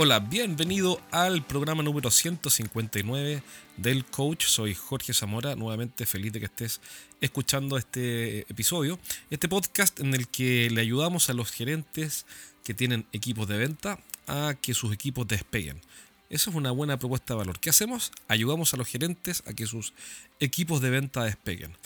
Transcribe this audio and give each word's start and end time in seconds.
Hola, 0.00 0.20
bienvenido 0.20 1.00
al 1.10 1.44
programa 1.44 1.82
número 1.82 2.12
159 2.12 3.42
del 3.78 4.04
Coach. 4.04 4.44
Soy 4.44 4.72
Jorge 4.72 5.12
Zamora, 5.12 5.56
nuevamente 5.56 6.06
feliz 6.06 6.32
de 6.32 6.38
que 6.38 6.44
estés 6.44 6.80
escuchando 7.20 7.76
este 7.76 8.42
episodio, 8.42 9.00
este 9.28 9.48
podcast 9.48 9.98
en 9.98 10.14
el 10.14 10.28
que 10.28 10.70
le 10.70 10.82
ayudamos 10.82 11.30
a 11.30 11.32
los 11.32 11.50
gerentes 11.50 12.26
que 12.62 12.74
tienen 12.74 13.06
equipos 13.12 13.48
de 13.48 13.58
venta 13.58 13.98
a 14.28 14.54
que 14.62 14.72
sus 14.72 14.94
equipos 14.94 15.26
despeguen. 15.26 15.80
Esa 16.30 16.50
es 16.50 16.54
una 16.54 16.70
buena 16.70 16.96
propuesta 17.00 17.34
de 17.34 17.38
valor. 17.38 17.58
¿Qué 17.58 17.70
hacemos? 17.70 18.12
Ayudamos 18.28 18.72
a 18.74 18.76
los 18.76 18.86
gerentes 18.86 19.42
a 19.48 19.52
que 19.52 19.66
sus 19.66 19.94
equipos 20.38 20.80
de 20.80 20.90
venta 20.90 21.24
despeguen. 21.24 21.76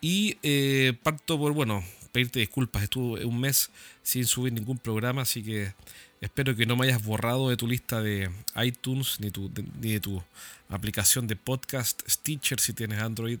Y 0.00 0.38
eh, 0.42 0.94
parto 1.02 1.38
por, 1.38 1.52
bueno, 1.52 1.84
pedirte 2.12 2.40
disculpas. 2.40 2.82
Estuve 2.82 3.24
un 3.24 3.40
mes 3.40 3.70
sin 4.02 4.26
subir 4.26 4.52
ningún 4.52 4.78
programa, 4.78 5.22
así 5.22 5.42
que 5.42 5.72
Espero 6.20 6.56
que 6.56 6.66
no 6.66 6.76
me 6.76 6.86
hayas 6.86 7.04
borrado 7.04 7.48
de 7.48 7.56
tu 7.56 7.68
lista 7.68 8.02
de 8.02 8.28
iTunes 8.56 9.20
ni, 9.20 9.30
tu, 9.30 9.52
ni 9.80 9.92
de 9.92 10.00
tu 10.00 10.20
aplicación 10.68 11.28
de 11.28 11.36
podcast, 11.36 12.02
Stitcher 12.08 12.58
si 12.58 12.72
tienes 12.72 13.00
Android 13.00 13.38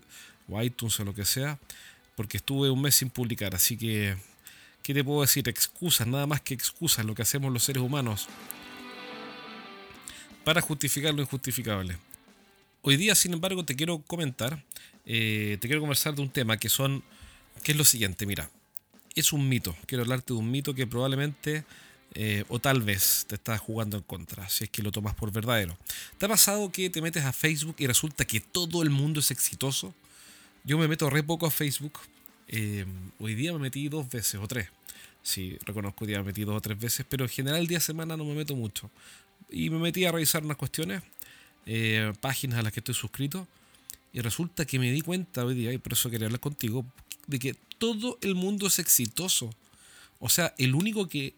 o 0.48 0.62
iTunes 0.62 0.98
o 1.00 1.04
lo 1.04 1.12
que 1.12 1.24
sea, 1.24 1.58
porque 2.14 2.36
estuve 2.36 2.70
un 2.70 2.80
mes 2.80 2.94
sin 2.94 3.10
publicar. 3.10 3.56
Así 3.56 3.76
que, 3.76 4.16
¿qué 4.84 4.94
te 4.94 5.02
puedo 5.02 5.22
decir? 5.22 5.48
Excusas, 5.48 6.06
nada 6.06 6.26
más 6.26 6.40
que 6.40 6.54
excusas, 6.54 7.04
lo 7.04 7.16
que 7.16 7.22
hacemos 7.22 7.52
los 7.52 7.64
seres 7.64 7.82
humanos 7.82 8.28
para 10.44 10.60
justificar 10.60 11.12
lo 11.12 11.22
injustificable. 11.22 11.98
Hoy 12.82 12.96
día, 12.96 13.16
sin 13.16 13.32
embargo, 13.32 13.64
te 13.64 13.74
quiero 13.74 13.98
comentar, 13.98 14.64
eh, 15.04 15.58
te 15.60 15.66
quiero 15.66 15.80
conversar 15.80 16.14
de 16.14 16.22
un 16.22 16.30
tema 16.30 16.58
que 16.58 16.68
son, 16.68 17.02
que 17.64 17.72
es 17.72 17.78
lo 17.78 17.84
siguiente, 17.84 18.24
mira, 18.24 18.48
es 19.18 19.32
un 19.32 19.48
mito, 19.48 19.76
quiero 19.86 20.02
hablarte 20.02 20.32
de 20.32 20.38
un 20.38 20.50
mito 20.50 20.74
que 20.74 20.86
probablemente 20.86 21.64
eh, 22.14 22.44
o 22.48 22.58
tal 22.58 22.82
vez 22.82 23.26
te 23.28 23.34
estás 23.34 23.60
jugando 23.60 23.96
en 23.96 24.02
contra, 24.02 24.48
si 24.48 24.64
es 24.64 24.70
que 24.70 24.82
lo 24.82 24.90
tomas 24.90 25.14
por 25.14 25.30
verdadero. 25.30 25.76
¿Te 26.16 26.26
ha 26.26 26.28
pasado 26.28 26.72
que 26.72 26.88
te 26.88 27.02
metes 27.02 27.24
a 27.24 27.32
Facebook 27.32 27.76
y 27.78 27.86
resulta 27.86 28.24
que 28.24 28.40
todo 28.40 28.82
el 28.82 28.90
mundo 28.90 29.20
es 29.20 29.30
exitoso? 29.30 29.94
Yo 30.64 30.78
me 30.78 30.88
meto 30.88 31.10
re 31.10 31.22
poco 31.22 31.46
a 31.46 31.50
Facebook. 31.50 31.98
Eh, 32.48 32.86
hoy 33.18 33.34
día 33.34 33.52
me 33.52 33.58
metí 33.58 33.88
dos 33.88 34.08
veces 34.08 34.40
o 34.40 34.48
tres. 34.48 34.68
Sí, 35.22 35.58
reconozco 35.66 36.06
que 36.06 36.16
me 36.16 36.22
metí 36.22 36.44
dos 36.44 36.56
o 36.56 36.60
tres 36.60 36.78
veces, 36.78 37.04
pero 37.08 37.24
en 37.24 37.30
general 37.30 37.66
día 37.66 37.78
de 37.78 37.84
semana 37.84 38.16
no 38.16 38.24
me 38.24 38.34
meto 38.34 38.56
mucho. 38.56 38.90
Y 39.50 39.68
me 39.70 39.78
metí 39.78 40.04
a 40.04 40.12
revisar 40.12 40.42
unas 40.44 40.56
cuestiones, 40.56 41.02
eh, 41.66 42.12
páginas 42.20 42.58
a 42.58 42.62
las 42.62 42.72
que 42.72 42.80
estoy 42.80 42.94
suscrito, 42.94 43.46
y 44.12 44.20
resulta 44.20 44.64
que 44.64 44.78
me 44.78 44.90
di 44.90 45.02
cuenta 45.02 45.44
hoy 45.44 45.54
día, 45.54 45.72
y 45.72 45.78
por 45.78 45.92
eso 45.92 46.08
quería 46.10 46.26
hablar 46.26 46.40
contigo, 46.40 46.86
de 47.26 47.38
que 47.38 47.56
todo 47.78 48.18
el 48.22 48.34
mundo 48.34 48.66
es 48.66 48.78
exitoso. 48.78 49.50
O 50.18 50.28
sea, 50.28 50.54
el 50.58 50.74
único 50.74 51.08
que, 51.08 51.34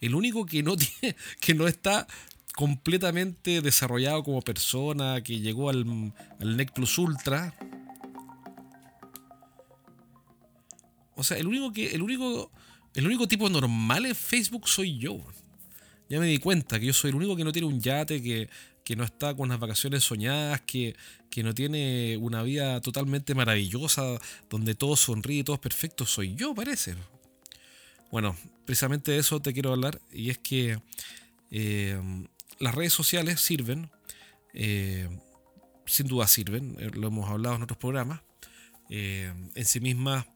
el 0.00 0.14
único 0.14 0.46
que 0.46 0.62
no 0.62 0.76
tiene, 1.00 1.16
que 1.40 1.54
no 1.54 1.68
está 1.68 2.06
completamente 2.54 3.60
desarrollado 3.60 4.22
como 4.22 4.42
persona, 4.42 5.22
que 5.22 5.40
llegó 5.40 5.70
al, 5.70 6.12
al 6.40 6.56
NEC 6.56 6.72
Plus 6.72 6.98
Ultra. 6.98 7.54
O 11.14 11.22
sea, 11.22 11.36
el 11.36 11.46
único 11.46 11.72
que. 11.72 11.94
El 11.94 12.02
único. 12.02 12.50
El 12.94 13.06
único 13.06 13.28
tipo 13.28 13.48
normal 13.48 14.06
en 14.06 14.16
Facebook 14.16 14.68
soy 14.68 14.98
yo. 14.98 15.20
Ya 16.08 16.18
me 16.18 16.26
di 16.26 16.38
cuenta 16.38 16.80
que 16.80 16.86
yo 16.86 16.92
soy 16.92 17.10
el 17.10 17.16
único 17.16 17.36
que 17.36 17.44
no 17.44 17.52
tiene 17.52 17.68
un 17.68 17.80
yate, 17.80 18.20
que, 18.20 18.48
que 18.84 18.96
no 18.96 19.04
está 19.04 19.34
con 19.34 19.46
unas 19.48 19.60
vacaciones 19.60 20.04
soñadas, 20.04 20.60
que, 20.62 20.96
que, 21.30 21.42
no 21.42 21.54
tiene 21.54 22.16
una 22.18 22.42
vida 22.42 22.80
totalmente 22.80 23.34
maravillosa, 23.34 24.18
donde 24.48 24.74
todo 24.74 24.96
sonríe, 24.96 25.44
todo 25.44 25.54
es 25.54 25.60
perfecto. 25.60 26.06
Soy 26.06 26.34
yo, 26.34 26.54
parece. 26.54 26.96
Bueno, 28.10 28.36
precisamente 28.64 29.12
de 29.12 29.18
eso 29.18 29.40
te 29.40 29.52
quiero 29.52 29.72
hablar 29.72 30.00
y 30.12 30.30
es 30.30 30.38
que 30.38 30.80
eh, 31.50 32.00
las 32.58 32.74
redes 32.74 32.92
sociales 32.92 33.40
sirven, 33.40 33.90
eh, 34.52 35.08
sin 35.86 36.08
duda 36.08 36.26
sirven, 36.26 36.76
eh, 36.80 36.90
lo 36.94 37.08
hemos 37.08 37.30
hablado 37.30 37.56
en 37.56 37.62
otros 37.62 37.78
programas, 37.78 38.20
en 38.88 39.64
sí 39.64 39.78
mismas, 39.78 40.26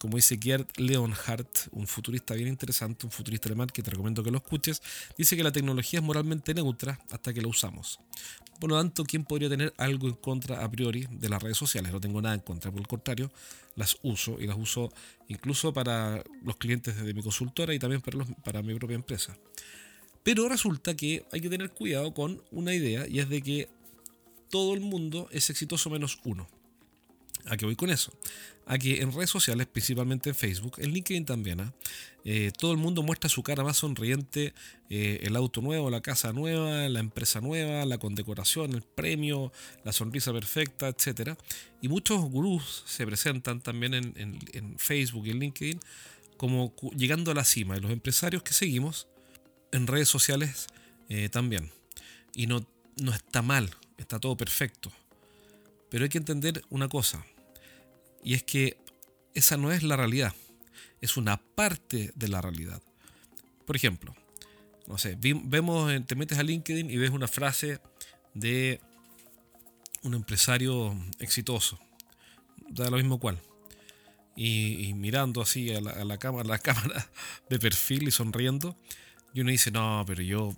como 0.00 0.16
dice 0.16 0.38
Gerd 0.42 0.66
Leonhardt, 0.78 1.68
un 1.72 1.86
futurista 1.86 2.32
bien 2.32 2.48
interesante, 2.48 3.04
un 3.04 3.12
futurista 3.12 3.50
alemán 3.50 3.68
que 3.68 3.82
te 3.82 3.90
recomiendo 3.90 4.24
que 4.24 4.30
lo 4.30 4.38
escuches, 4.38 4.80
dice 5.18 5.36
que 5.36 5.44
la 5.44 5.52
tecnología 5.52 6.00
es 6.00 6.04
moralmente 6.04 6.54
neutra 6.54 6.98
hasta 7.10 7.34
que 7.34 7.42
la 7.42 7.48
usamos. 7.48 8.00
Por 8.58 8.70
lo 8.70 8.78
tanto, 8.78 9.04
¿quién 9.04 9.24
podría 9.24 9.50
tener 9.50 9.74
algo 9.76 10.08
en 10.08 10.14
contra 10.14 10.64
a 10.64 10.70
priori 10.70 11.06
de 11.10 11.28
las 11.28 11.42
redes 11.42 11.58
sociales? 11.58 11.92
No 11.92 12.00
tengo 12.00 12.22
nada 12.22 12.34
en 12.34 12.40
contra, 12.40 12.70
por 12.70 12.80
el 12.80 12.86
contrario, 12.86 13.30
las 13.76 13.98
uso 14.02 14.40
y 14.40 14.46
las 14.46 14.56
uso 14.56 14.90
incluso 15.28 15.74
para 15.74 16.24
los 16.42 16.56
clientes 16.56 16.96
de 16.96 17.12
mi 17.12 17.22
consultora 17.22 17.74
y 17.74 17.78
también 17.78 18.00
para, 18.00 18.24
para 18.42 18.62
mi 18.62 18.74
propia 18.76 18.94
empresa. 18.94 19.36
Pero 20.22 20.48
resulta 20.48 20.96
que 20.96 21.26
hay 21.30 21.42
que 21.42 21.50
tener 21.50 21.72
cuidado 21.72 22.14
con 22.14 22.42
una 22.50 22.72
idea 22.72 23.06
y 23.06 23.18
es 23.18 23.28
de 23.28 23.42
que 23.42 23.68
todo 24.48 24.72
el 24.72 24.80
mundo 24.80 25.28
es 25.30 25.50
exitoso 25.50 25.90
menos 25.90 26.20
uno. 26.24 26.48
¿A 27.46 27.56
qué 27.56 27.64
voy 27.64 27.76
con 27.76 27.90
eso? 27.90 28.12
A 28.66 28.78
que 28.78 29.00
en 29.00 29.12
redes 29.12 29.30
sociales, 29.30 29.66
principalmente 29.66 30.30
en 30.30 30.34
Facebook, 30.34 30.74
en 30.78 30.92
LinkedIn 30.92 31.24
también, 31.24 31.60
¿ah? 31.60 31.72
eh, 32.24 32.52
todo 32.56 32.72
el 32.72 32.78
mundo 32.78 33.02
muestra 33.02 33.28
su 33.28 33.42
cara 33.42 33.64
más 33.64 33.78
sonriente, 33.78 34.54
eh, 34.88 35.20
el 35.22 35.36
auto 35.36 35.60
nuevo, 35.60 35.90
la 35.90 36.00
casa 36.00 36.32
nueva, 36.32 36.88
la 36.88 37.00
empresa 37.00 37.40
nueva, 37.40 37.84
la 37.84 37.98
condecoración, 37.98 38.74
el 38.74 38.82
premio, 38.82 39.52
la 39.84 39.92
sonrisa 39.92 40.32
perfecta, 40.32 40.88
etc. 40.88 41.36
Y 41.80 41.88
muchos 41.88 42.20
gurús 42.20 42.84
se 42.86 43.06
presentan 43.06 43.60
también 43.60 43.94
en, 43.94 44.78
Facebook 44.78 45.26
y 45.26 45.30
en 45.30 45.40
LinkedIn 45.40 45.80
como 46.36 46.74
llegando 46.96 47.30
a 47.30 47.34
la 47.34 47.44
cima. 47.44 47.76
Y 47.76 47.80
los 47.80 47.90
empresarios 47.90 48.42
que 48.42 48.52
seguimos 48.52 49.08
en 49.72 49.86
redes 49.86 50.08
sociales 50.08 50.66
eh, 51.08 51.28
también. 51.28 51.70
Y 52.34 52.46
no, 52.46 52.66
no 52.96 53.12
está 53.12 53.42
mal, 53.42 53.70
está 53.98 54.18
todo 54.18 54.36
perfecto. 54.36 54.92
Pero 55.90 56.04
hay 56.04 56.08
que 56.08 56.18
entender 56.18 56.62
una 56.70 56.88
cosa, 56.88 57.24
y 58.22 58.34
es 58.34 58.42
que 58.42 58.78
esa 59.34 59.56
no 59.56 59.72
es 59.72 59.82
la 59.82 59.96
realidad, 59.96 60.34
es 61.00 61.16
una 61.16 61.36
parte 61.36 62.12
de 62.14 62.28
la 62.28 62.40
realidad. 62.40 62.82
Por 63.66 63.76
ejemplo, 63.76 64.14
no 64.86 64.98
sé, 64.98 65.16
vemos, 65.20 65.92
te 66.06 66.14
metes 66.16 66.38
a 66.38 66.42
LinkedIn 66.42 66.90
y 66.90 66.96
ves 66.96 67.10
una 67.10 67.28
frase 67.28 67.80
de 68.34 68.80
un 70.02 70.14
empresario 70.14 70.96
exitoso, 71.18 71.78
da 72.68 72.90
lo 72.90 72.96
mismo 72.96 73.18
cual. 73.18 73.40
Y, 74.36 74.94
mirando 74.94 75.42
así 75.42 75.74
a 75.74 75.80
la, 75.80 76.18
cámara, 76.18 76.48
la 76.48 76.58
cámara 76.60 77.10
de 77.48 77.58
perfil 77.58 78.08
y 78.08 78.10
sonriendo, 78.10 78.76
y 79.32 79.42
uno 79.42 79.50
dice, 79.50 79.70
no, 79.70 80.02
pero 80.06 80.22
yo, 80.22 80.56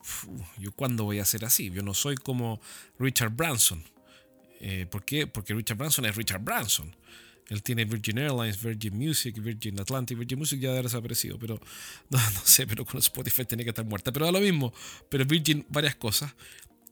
yo 0.58 0.72
cuándo 0.72 1.04
voy 1.04 1.18
a 1.18 1.24
ser 1.24 1.44
así? 1.44 1.70
Yo 1.70 1.82
no 1.82 1.92
soy 1.92 2.16
como 2.16 2.60
Richard 2.98 3.30
Branson. 3.30 3.84
Eh, 4.62 4.86
¿Por 4.86 5.04
qué? 5.04 5.26
Porque 5.26 5.52
Richard 5.54 5.76
Branson 5.76 6.06
es 6.06 6.14
Richard 6.14 6.42
Branson. 6.42 6.94
Él 7.48 7.62
tiene 7.62 7.84
Virgin 7.84 8.18
Airlines, 8.18 8.62
Virgin 8.62 8.96
Music, 8.96 9.36
Virgin 9.42 9.78
Atlantic. 9.80 10.16
Virgin 10.16 10.38
Music 10.38 10.60
ya 10.60 10.70
ha 10.70 10.82
desaparecido, 10.82 11.36
pero 11.38 11.60
no, 12.10 12.18
sé, 12.44 12.66
pero 12.66 12.86
con 12.86 12.98
Spotify 12.98 13.44
tenía 13.44 13.64
que 13.64 13.70
estar 13.70 13.84
muerta. 13.84 14.12
Pero 14.12 14.26
da 14.26 14.32
lo 14.32 14.40
mismo. 14.40 14.72
Pero 15.08 15.26
Virgin, 15.26 15.66
varias 15.68 15.96
cosas. 15.96 16.34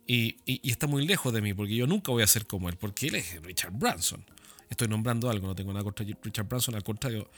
Y, 0.06 0.36
está 0.68 0.88
muy 0.88 1.06
lejos 1.06 1.32
de 1.32 1.40
mí, 1.40 1.54
porque 1.54 1.76
yo 1.76 1.86
nunca 1.86 2.10
voy 2.10 2.24
a 2.24 2.26
ser 2.26 2.44
como 2.44 2.68
él, 2.68 2.76
porque 2.76 3.06
él 3.06 3.14
es 3.14 3.40
Richard 3.42 3.72
Branson. 3.72 4.24
Estoy 4.68 4.88
nombrando 4.88 5.30
algo, 5.30 5.46
no 5.46 5.54
tengo 5.54 5.72
nada 5.72 5.84
contra 5.84 6.04
Richard 6.04 6.48
Branson, 6.48 6.74
al 6.74 6.82
contrario, 6.82 7.30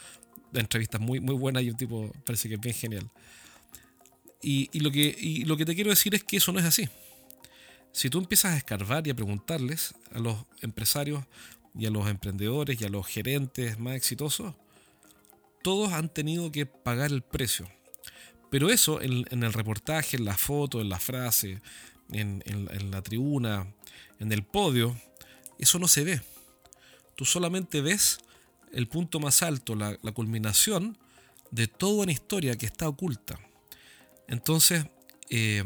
la 0.53 0.61
entrevista 0.61 0.99
muy, 0.99 1.21
muy 1.21 1.35
buena 1.35 1.61
y 1.61 1.69
un 1.69 1.77
tipo 1.77 2.11
parece 2.25 2.49
que 2.49 2.55
es 2.55 2.61
bien 2.61 2.75
genial. 2.75 3.11
Y, 4.41 4.81
lo 4.81 4.91
que, 4.91 5.15
y 5.19 5.45
lo 5.45 5.59
que 5.59 5.67
te 5.67 5.75
quiero 5.75 5.91
decir 5.91 6.15
es 6.15 6.25
que 6.25 6.39
eso 6.39 6.51
no 6.51 6.61
es 6.61 6.65
así. 6.65 6.89
Si 7.93 8.09
tú 8.09 8.19
empiezas 8.19 8.55
a 8.55 8.57
escarbar 8.57 9.07
y 9.07 9.11
a 9.11 9.15
preguntarles 9.15 9.95
a 10.13 10.19
los 10.19 10.37
empresarios 10.63 11.25
y 11.79 11.87
a 11.87 11.91
los 11.91 12.09
emprendedores 12.09 12.81
y 12.81 12.85
a 12.85 12.89
los 12.89 13.07
gerentes 13.07 13.79
más 13.79 13.97
exitosos, 13.97 14.55
todos 15.63 15.93
han 15.93 16.09
tenido 16.09 16.51
que 16.51 16.67
pagar 16.67 17.13
el 17.13 17.23
precio. 17.23 17.69
Pero 18.51 18.71
eso 18.71 19.01
en, 19.01 19.25
el 19.31 19.53
reportaje, 19.53 20.17
en 20.17 20.25
la 20.25 20.37
foto, 20.37 20.81
en 20.81 20.89
la 20.89 20.99
frase, 20.99 21.61
en, 22.11 22.43
la 22.91 23.03
tribuna, 23.03 23.73
en 24.19 24.33
el 24.33 24.43
podio, 24.43 24.97
eso 25.59 25.79
no 25.79 25.87
se 25.87 26.05
ve. 26.05 26.21
Tú 27.15 27.25
solamente 27.25 27.81
ves 27.81 28.19
el 28.73 28.89
punto 28.89 29.21
más 29.21 29.43
alto, 29.43 29.75
la, 29.75 29.97
culminación 30.13 30.99
de 31.51 31.67
toda 31.67 32.03
una 32.03 32.13
historia 32.13 32.57
que 32.57 32.67
está 32.67 32.89
oculta. 32.89 33.39
Entonces, 34.29 34.87
eh, 35.31 35.63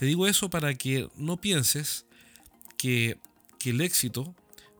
te 0.00 0.06
digo 0.06 0.26
eso 0.26 0.48
para 0.48 0.72
que 0.72 1.10
no 1.16 1.42
pienses 1.42 2.06
que, 2.78 3.18
el 3.66 3.82
éxito 3.82 4.34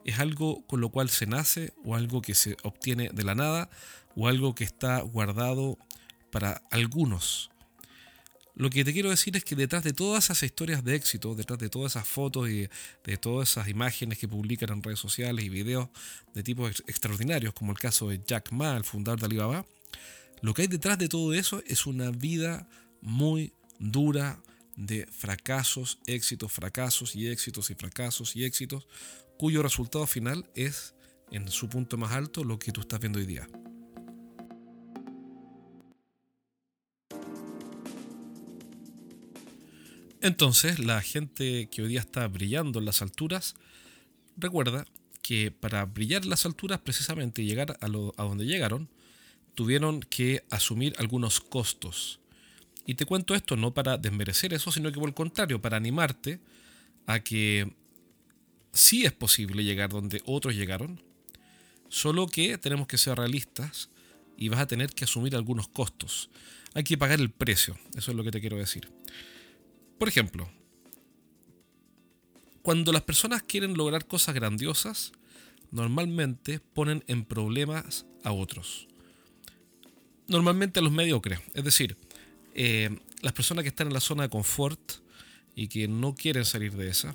es 0.06 0.18
algo 0.18 0.66
con 0.66 0.80
lo 0.80 0.88
cual 0.88 1.10
se 1.10 1.26
nace 1.26 1.74
o 1.84 1.94
algo 1.94 2.22
que 2.22 2.34
se 2.34 2.56
obtiene 2.62 3.10
de 3.12 3.22
la 3.22 3.34
nada 3.34 3.68
o 4.16 4.28
algo 4.28 4.54
que 4.54 4.64
está 4.64 5.02
guardado 5.02 5.76
para 6.32 6.62
algunos. 6.70 7.50
Lo 8.54 8.70
que 8.70 8.82
te 8.82 8.94
quiero 8.94 9.10
decir 9.10 9.36
es 9.36 9.44
que 9.44 9.54
detrás 9.54 9.84
de 9.84 9.92
todas 9.92 10.24
esas 10.24 10.42
historias 10.42 10.82
de 10.84 10.94
éxito, 10.94 11.34
detrás 11.34 11.58
de 11.58 11.68
todas 11.68 11.92
esas 11.92 12.08
fotos 12.08 12.48
y 12.48 12.70
de 13.04 13.16
todas 13.18 13.50
esas 13.50 13.68
imágenes 13.68 14.16
que 14.16 14.26
publican 14.26 14.70
en 14.70 14.82
redes 14.82 15.00
sociales 15.00 15.44
y 15.44 15.50
videos 15.50 15.90
de 16.32 16.42
tipos 16.42 16.82
extraordinarios, 16.86 17.52
como 17.52 17.72
el 17.72 17.78
caso 17.78 18.08
de 18.08 18.22
Jack 18.26 18.52
Ma, 18.52 18.74
el 18.74 18.84
fundador 18.84 19.20
de 19.20 19.26
Alibaba, 19.26 19.66
lo 20.40 20.54
que 20.54 20.62
hay 20.62 20.68
detrás 20.68 20.96
de 20.96 21.10
todo 21.10 21.34
eso 21.34 21.62
es 21.66 21.84
una 21.84 22.10
vida 22.10 22.66
muy 23.02 23.52
dura, 23.78 24.40
de 24.76 25.06
fracasos, 25.06 25.98
éxitos, 26.06 26.52
fracasos 26.52 27.14
y 27.14 27.28
éxitos 27.28 27.70
y 27.70 27.74
fracasos 27.74 28.36
y 28.36 28.44
éxitos, 28.44 28.86
cuyo 29.38 29.62
resultado 29.62 30.06
final 30.06 30.48
es, 30.54 30.94
en 31.30 31.48
su 31.48 31.68
punto 31.68 31.96
más 31.96 32.12
alto, 32.12 32.44
lo 32.44 32.58
que 32.58 32.72
tú 32.72 32.80
estás 32.80 33.00
viendo 33.00 33.18
hoy 33.18 33.26
día. 33.26 33.48
Entonces, 40.22 40.78
la 40.78 41.00
gente 41.00 41.68
que 41.70 41.82
hoy 41.82 41.88
día 41.88 42.00
está 42.00 42.28
brillando 42.28 42.78
en 42.78 42.84
las 42.84 43.00
alturas, 43.00 43.54
recuerda 44.36 44.84
que 45.22 45.50
para 45.50 45.84
brillar 45.86 46.24
en 46.24 46.30
las 46.30 46.44
alturas, 46.44 46.80
precisamente 46.80 47.44
llegar 47.44 47.78
a, 47.80 47.86
a 47.86 48.24
donde 48.24 48.44
llegaron, 48.44 48.90
tuvieron 49.54 50.00
que 50.00 50.44
asumir 50.50 50.94
algunos 50.98 51.40
costos. 51.40 52.20
Y 52.86 52.94
te 52.94 53.06
cuento 53.06 53.34
esto 53.34 53.56
no 53.56 53.72
para 53.72 53.98
desmerecer 53.98 54.52
eso, 54.54 54.72
sino 54.72 54.90
que 54.90 54.98
por 54.98 55.08
el 55.08 55.14
contrario, 55.14 55.60
para 55.60 55.76
animarte 55.76 56.40
a 57.06 57.20
que 57.20 57.72
sí 58.72 59.04
es 59.04 59.12
posible 59.12 59.64
llegar 59.64 59.90
donde 59.90 60.22
otros 60.24 60.54
llegaron, 60.54 61.02
solo 61.88 62.26
que 62.26 62.58
tenemos 62.58 62.86
que 62.86 62.98
ser 62.98 63.18
realistas 63.18 63.90
y 64.36 64.48
vas 64.48 64.60
a 64.60 64.66
tener 64.66 64.92
que 64.92 65.04
asumir 65.04 65.34
algunos 65.36 65.68
costos. 65.68 66.30
Hay 66.74 66.84
que 66.84 66.96
pagar 66.96 67.20
el 67.20 67.30
precio, 67.30 67.78
eso 67.96 68.10
es 68.12 68.16
lo 68.16 68.24
que 68.24 68.30
te 68.30 68.40
quiero 68.40 68.56
decir. 68.56 68.88
Por 69.98 70.08
ejemplo, 70.08 70.48
cuando 72.62 72.92
las 72.92 73.02
personas 73.02 73.42
quieren 73.42 73.76
lograr 73.76 74.06
cosas 74.06 74.34
grandiosas, 74.34 75.12
normalmente 75.70 76.60
ponen 76.60 77.04
en 77.06 77.24
problemas 77.24 78.06
a 78.24 78.32
otros. 78.32 78.86
Normalmente 80.28 80.78
a 80.80 80.82
los 80.82 80.92
mediocres. 80.92 81.40
Es 81.54 81.64
decir, 81.64 81.96
eh, 82.54 82.98
las 83.22 83.32
personas 83.32 83.62
que 83.62 83.68
están 83.68 83.88
en 83.88 83.94
la 83.94 84.00
zona 84.00 84.24
de 84.24 84.28
confort 84.28 84.80
y 85.54 85.68
que 85.68 85.88
no 85.88 86.14
quieren 86.14 86.44
salir 86.44 86.72
de 86.72 86.88
esa 86.88 87.14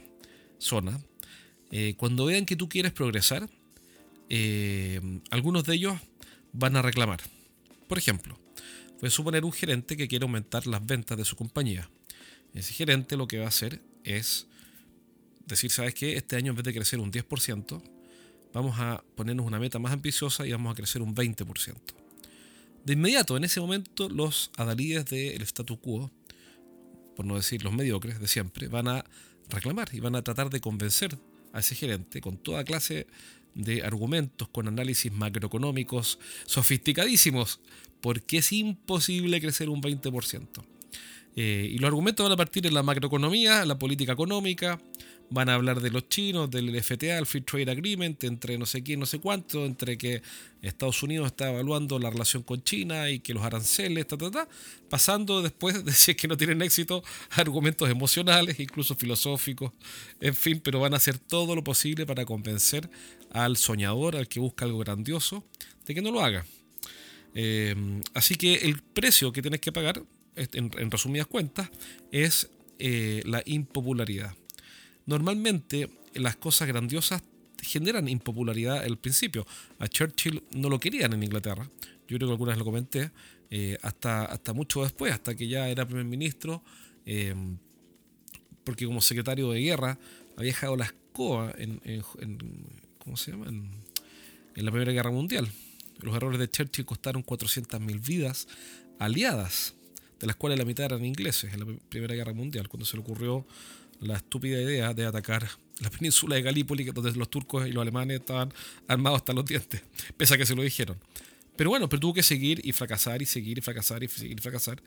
zona, 0.57 0.99
eh, 1.71 1.95
cuando 1.97 2.25
vean 2.25 2.45
que 2.45 2.55
tú 2.55 2.69
quieres 2.69 2.91
progresar, 2.91 3.49
eh, 4.29 5.01
algunos 5.31 5.63
de 5.63 5.75
ellos 5.75 5.99
van 6.53 6.75
a 6.75 6.81
reclamar. 6.81 7.21
Por 7.87 7.97
ejemplo, 7.97 8.37
voy 8.99 9.07
a 9.07 9.11
suponer 9.11 9.45
un 9.45 9.51
gerente 9.51 9.97
que 9.97 10.07
quiere 10.07 10.23
aumentar 10.23 10.67
las 10.67 10.85
ventas 10.85 11.17
de 11.17 11.25
su 11.25 11.35
compañía. 11.35 11.89
Ese 12.53 12.73
gerente 12.73 13.17
lo 13.17 13.27
que 13.27 13.39
va 13.39 13.45
a 13.45 13.49
hacer 13.49 13.81
es 14.03 14.47
decir, 15.45 15.71
¿sabes 15.71 15.93
qué? 15.93 16.15
Este 16.15 16.35
año 16.35 16.51
en 16.51 16.55
vez 16.55 16.65
de 16.65 16.73
crecer 16.73 16.99
un 16.99 17.11
10%, 17.11 17.81
vamos 18.53 18.79
a 18.79 19.03
ponernos 19.15 19.45
una 19.45 19.59
meta 19.59 19.79
más 19.79 19.91
ambiciosa 19.91 20.47
y 20.47 20.51
vamos 20.51 20.71
a 20.71 20.75
crecer 20.75 21.01
un 21.01 21.13
20%. 21.13 21.75
De 22.85 22.93
inmediato, 22.93 23.35
en 23.35 23.43
ese 23.43 23.59
momento, 23.59 24.09
los 24.09 24.51
adalides 24.57 25.05
del 25.05 25.41
statu 25.41 25.79
quo, 25.79 26.11
por 27.15 27.25
no 27.25 27.35
decir 27.35 27.63
los 27.63 27.73
mediocres 27.73 28.19
de 28.19 28.27
siempre, 28.27 28.67
van 28.67 28.87
a 28.87 29.05
reclamar 29.49 29.89
y 29.91 29.99
van 29.99 30.15
a 30.15 30.21
tratar 30.21 30.51
de 30.51 30.61
convencer 30.61 31.17
a 31.51 31.59
ese 31.59 31.73
gerente 31.73 32.21
con 32.21 32.37
toda 32.37 32.63
clase 32.63 33.07
de 33.55 33.83
argumentos, 33.83 34.49
con 34.49 34.67
análisis 34.67 35.11
macroeconómicos 35.11 36.19
sofisticadísimos, 36.45 37.59
porque 38.01 38.37
es 38.37 38.51
imposible 38.51 39.41
crecer 39.41 39.69
un 39.69 39.81
20%. 39.81 40.63
Eh, 41.37 41.67
y 41.71 41.79
los 41.79 41.87
argumentos 41.87 42.23
van 42.23 42.33
a 42.33 42.37
partir 42.37 42.67
en 42.67 42.75
la 42.75 42.83
macroeconomía, 42.83 43.65
la 43.65 43.79
política 43.79 44.13
económica, 44.13 44.79
van 45.30 45.50
a 45.50 45.56
hablar 45.56 45.81
de 45.81 45.92
los 45.92 46.07
chinos, 46.07 46.50
del 46.50 46.69
FTA, 46.81 47.18
el 47.18 47.25
Free 47.25 47.42
Trade 47.42 47.72
Agreement, 47.72 48.24
entre 48.24 48.57
no 48.57 48.66
sé 48.66 48.83
quién, 48.83 49.00
no 49.00 49.06
sé 49.06 49.19
cuánto, 49.19 49.66
entre 49.66 49.98
que 49.98 50.22
Estados 50.62 51.01
Unidos 51.04 51.27
está 51.27 51.50
evaluando 51.50 52.00
la 52.00 52.10
relación 52.10 52.44
con 52.44 52.63
China 52.63 53.10
y 53.10 53.19
que 53.19 53.33
los 53.33 53.44
aranceles, 53.44 54.07
ta, 54.07 54.18
ta, 54.18 54.31
ta, 54.31 54.48
pasando 54.89 55.42
después 55.42 55.83
de 55.83 55.92
si 55.94 56.12
es 56.12 56.18
que 56.18 56.27
no 56.27 56.38
tienen 56.38 56.62
éxito, 56.62 57.04
argumentos 57.31 57.89
emocionales, 57.89 58.60
incluso 58.60 58.95
filosóficos, 58.95 59.72
en 60.19 60.36
fin, 60.36 60.62
pero 60.63 60.80
van 60.80 60.94
a 60.94 60.98
hacer 60.98 61.18
todo 61.18 61.56
lo 61.56 61.63
posible 61.63 62.06
para 62.06 62.25
convencer 62.25 62.89
al 63.31 63.57
soñador, 63.57 64.16
al 64.16 64.28
que 64.28 64.39
busca 64.39 64.66
algo 64.66 64.80
grandioso, 64.80 65.44
de 65.86 65.94
que 65.94 66.01
no 66.01 66.12
lo 66.12 66.21
haga. 66.21 66.45
Eh, 67.33 67.75
así 68.13 68.36
que 68.36 68.56
el 68.56 68.81
precio 68.81 69.31
que 69.31 69.42
tienes 69.42 69.60
que 69.60 69.71
pagar 69.71 70.01
en, 70.36 70.92
resumidas 70.92 71.28
cuentas, 71.28 71.69
es 72.12 72.50
eh, 72.80 73.21
la 73.25 73.42
impopularidad. 73.45 74.33
Normalmente 75.06 75.90
las 76.13 76.36
cosas 76.36 76.68
grandiosas 76.68 77.22
generan 77.62 78.07
impopularidad 78.07 78.84
al 78.84 78.98
principio. 78.98 79.46
A 79.80 79.88
Churchill 79.88 80.44
no 80.52 80.69
lo 80.69 80.80
querían 80.80 81.13
en 81.13 81.24
Inglaterra. 81.24 81.69
Yo 82.07 82.18
creo 82.18 82.28
que 82.28 82.34
algunas 82.34 82.57
lo 82.57 82.66
comenté. 82.66 83.12
Eh, 83.52 83.78
hasta, 83.81 84.25
hasta 84.25 84.54
mucho 84.54 84.84
después, 84.84 85.13
hasta 85.13 85.36
que 85.36 85.48
ya 85.48 85.69
era 85.69 85.86
primer 85.86 86.06
ministro, 86.06 86.63
em, 87.06 87.57
porque 88.63 88.86
como 88.86 89.02
secretario 89.02 89.52
de 89.52 89.62
guerra 89.62 90.00
había 90.36 90.52
dejado 90.52 90.75
la 90.75 90.86
escoba 90.86 91.54
en, 91.57 91.80
¿cómo 92.98 93.16
se 93.18 93.31
llama? 93.31 93.48
En, 93.48 93.69
en, 94.56 94.66
la 94.66 94.72
Primera 94.72 94.92
Guerra 94.92 95.12
Mundial. 95.12 95.48
Los 96.02 96.16
errores 96.16 96.40
de 96.40 96.50
Churchill 96.50 96.86
costaron 96.86 97.24
400.000 97.24 98.06
vidas 98.06 98.48
aliadas 99.00 99.75
de 100.19 100.28
las 100.28 100.36
cuales 100.36 100.57
la 100.57 100.66
mitad 100.66 100.86
eran 100.86 101.06
ingleses 101.06 101.54
en 101.54 101.60
la 101.60 101.66
Primera 101.90 102.16
Guerra 102.16 102.34
Mundial, 102.34 102.68
cuando 102.68 102.86
se 102.86 102.98
le 102.98 103.04
ocurrió 103.04 103.46
la 104.06 104.18
estúpida 104.18 104.62
idea 104.62 104.94
de 104.94 105.06
atacar 105.06 105.48
la 105.80 105.90
península 105.90 106.36
de 106.36 106.42
Galípoli, 106.42 106.84
donde 106.86 107.12
los 107.13 107.30
turcos 107.30 107.68
y 107.68 107.72
los 107.72 107.81
alemanes 107.81 108.19
estaban 108.19 108.54
armados 108.88 109.18
hasta 109.18 109.34
los 109.34 109.46
dientes, 109.46 109.81
pese 110.18 110.36
a 110.36 110.38
que 110.38 110.46
se 110.46 110.56
lo 110.56 110.63
dijeron. 110.63 110.98
Pero 111.56 111.69
bueno, 111.69 111.88
pero 111.90 112.00
tuvo 112.00 112.13
que 112.13 112.24
seguir 112.24 112.62
y 112.63 112.72
fracasar 112.72 113.22
y 113.22 113.25
seguir 113.25 113.57
y 113.57 113.62
fracasar 113.62 114.04
y 114.04 114.07
seguir 114.07 114.38
y 114.38 114.42
fracasar. 114.42 114.81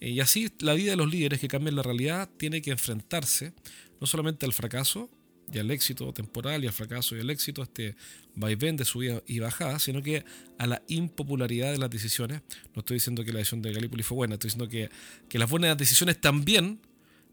Y 0.00 0.20
así 0.20 0.50
la 0.60 0.74
vida 0.74 0.92
de 0.92 0.96
los 0.96 1.10
líderes 1.10 1.40
que 1.40 1.48
cambian 1.48 1.76
la 1.76 1.82
realidad 1.82 2.30
tiene 2.36 2.62
que 2.62 2.70
enfrentarse 2.70 3.52
no 4.00 4.06
solamente 4.06 4.46
al 4.46 4.52
fracaso, 4.52 5.10
y 5.52 5.58
al 5.58 5.70
éxito 5.70 6.12
temporal 6.12 6.62
y 6.62 6.66
al 6.66 6.72
fracaso 6.72 7.16
y 7.16 7.20
al 7.20 7.30
éxito, 7.30 7.62
este 7.62 7.96
vaivén 8.34 8.76
de 8.76 8.84
subida 8.84 9.22
y 9.26 9.38
bajada, 9.38 9.78
sino 9.78 10.02
que 10.02 10.24
a 10.58 10.66
la 10.66 10.82
impopularidad 10.88 11.72
de 11.72 11.78
las 11.78 11.90
decisiones. 11.90 12.42
No 12.74 12.80
estoy 12.80 12.96
diciendo 12.96 13.24
que 13.24 13.32
la 13.32 13.38
decisión 13.38 13.62
de 13.62 13.72
Gallipoli 13.72 14.02
fue 14.02 14.16
buena, 14.16 14.34
estoy 14.34 14.48
diciendo 14.48 14.68
que, 14.68 14.90
que 15.28 15.38
las 15.38 15.48
buenas 15.48 15.76
decisiones 15.76 16.20
también 16.20 16.80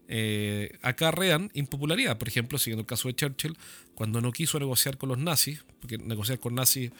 eh, 0.08 0.78
acarrean 0.82 1.50
impopularidad. 1.54 2.18
Por 2.18 2.28
ejemplo, 2.28 2.58
siguiendo 2.58 2.82
el 2.82 2.86
caso 2.86 3.08
de 3.08 3.14
Churchill, 3.14 3.56
cuando 3.94 4.20
no 4.20 4.32
quiso 4.32 4.58
negociar 4.58 4.96
con 4.96 5.08
los 5.08 5.18
nazis, 5.18 5.64
porque 5.80 5.98
negociar 5.98 6.38
con 6.38 6.54
nazis 6.54 6.90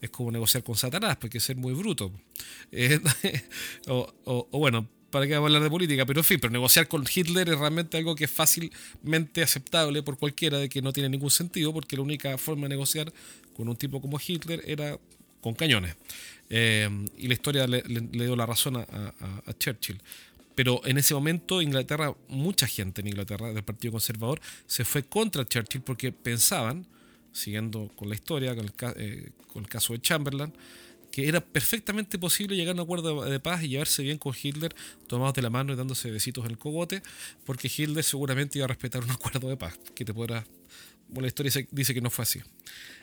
es 0.00 0.10
como 0.10 0.30
negociar 0.30 0.62
con 0.62 0.76
Satanás, 0.76 1.16
porque 1.16 1.38
es 1.38 1.44
ser 1.44 1.56
muy 1.56 1.72
bruto. 1.72 2.12
Eh, 2.72 3.00
o, 3.88 4.46
bueno, 4.52 4.88
para 5.10 5.26
qué 5.26 5.34
hablar 5.34 5.62
de 5.62 5.70
política, 5.70 6.04
pero 6.04 6.20
en 6.20 6.24
fin, 6.24 6.38
pero 6.40 6.52
negociar 6.52 6.88
con 6.88 7.04
Hitler 7.12 7.48
es 7.48 7.58
realmente 7.58 7.96
algo 7.96 8.14
que 8.14 8.24
es 8.24 8.30
fácilmente 8.30 9.42
aceptable 9.42 10.02
por 10.02 10.18
cualquiera, 10.18 10.58
de 10.58 10.68
que 10.68 10.82
no 10.82 10.92
tiene 10.92 11.08
ningún 11.08 11.30
sentido, 11.30 11.72
porque 11.72 11.96
la 11.96 12.02
única 12.02 12.36
forma 12.36 12.62
de 12.62 12.70
negociar 12.70 13.12
con 13.56 13.68
un 13.68 13.76
tipo 13.76 14.00
como 14.00 14.18
Hitler 14.24 14.62
era 14.66 14.98
con 15.40 15.54
cañones. 15.54 15.94
Eh, 16.50 16.88
y 17.16 17.28
la 17.28 17.34
historia 17.34 17.66
le, 17.66 17.82
dio 17.82 18.36
la 18.36 18.46
razón 18.46 18.76
a, 18.76 19.54
Churchill. 19.58 20.00
Pero 20.54 20.80
en 20.84 20.98
ese 20.98 21.14
momento 21.14 21.60
Inglaterra, 21.60 22.14
mucha 22.28 22.66
gente 22.66 23.00
en 23.00 23.08
Inglaterra 23.08 23.52
del 23.52 23.64
Partido 23.64 23.92
Conservador 23.92 24.40
se 24.66 24.84
fue 24.84 25.02
contra 25.02 25.44
Churchill 25.44 25.82
porque 25.82 26.12
pensaban, 26.12 26.86
siguiendo 27.32 27.90
con 27.96 28.08
la 28.08 28.14
historia, 28.14 28.54
con 28.54 28.66
el, 28.66 28.72
eh, 28.96 29.32
caso 29.68 29.92
de 29.92 30.00
Chamberlain, 30.00 30.52
que 31.10 31.28
era 31.28 31.40
perfectamente 31.40 32.18
posible 32.18 32.56
llegar 32.56 32.72
a 32.72 32.74
un 32.74 32.80
acuerdo 32.80 33.24
de 33.24 33.38
paz 33.38 33.62
y 33.62 33.68
llevarse 33.68 34.02
bien 34.02 34.18
con 34.18 34.34
Hitler, 34.40 34.74
tomados 35.06 35.34
de 35.34 35.42
la 35.42 35.50
mano 35.50 35.72
y 35.72 35.76
dándose 35.76 36.10
besitos 36.10 36.44
en 36.44 36.52
el 36.52 36.58
cogote, 36.58 37.02
porque 37.44 37.70
Hitler 37.74 38.02
seguramente 38.02 38.58
iba 38.58 38.64
a 38.64 38.68
respetar 38.68 39.04
un 39.04 39.10
acuerdo 39.12 39.48
de 39.48 39.56
paz, 39.56 39.78
que 39.94 40.04
te 40.04 40.12
podrá... 40.12 40.44
Bueno, 41.06 41.22
la 41.22 41.28
historia 41.28 41.52
dice 41.70 41.94
que 41.94 42.00
no 42.00 42.10
fue 42.10 42.24
así. 42.24 42.40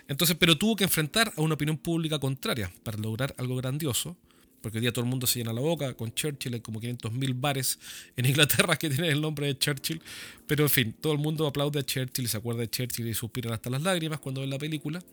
Entonces, 0.09 0.35
pero 0.37 0.57
tuvo 0.57 0.75
que 0.75 0.83
enfrentar 0.83 1.31
a 1.37 1.41
una 1.41 1.53
opinión 1.53 1.77
pública 1.77 2.19
contraria 2.19 2.69
para 2.83 2.97
lograr 2.97 3.33
algo 3.37 3.55
grandioso, 3.55 4.17
porque 4.61 4.77
hoy 4.77 4.81
día 4.81 4.91
todo 4.91 5.03
el 5.03 5.09
mundo 5.09 5.27
se 5.27 5.39
llena 5.39 5.53
la 5.53 5.61
boca 5.61 5.93
con 5.95 6.13
Churchill, 6.13 6.53
hay 6.53 6.61
como 6.61 6.79
500.000 6.79 7.33
bares 7.35 7.79
en 8.15 8.25
Inglaterra 8.25 8.77
que 8.77 8.89
tienen 8.89 9.11
el 9.11 9.21
nombre 9.21 9.47
de 9.47 9.57
Churchill, 9.57 10.01
pero 10.47 10.63
en 10.63 10.69
fin, 10.69 10.93
todo 10.93 11.13
el 11.13 11.19
mundo 11.19 11.47
aplaude 11.47 11.79
a 11.79 11.83
Churchill 11.83 12.25
y 12.25 12.27
se 12.27 12.37
acuerda 12.37 12.61
de 12.61 12.69
Churchill 12.69 13.07
y 13.07 13.13
suspiran 13.13 13.53
hasta 13.53 13.69
las 13.69 13.81
lágrimas 13.81 14.19
cuando 14.19 14.41
ven 14.41 14.49
la 14.49 14.59
película 14.59 15.03